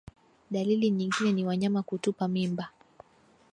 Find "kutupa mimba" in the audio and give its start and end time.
1.83-2.69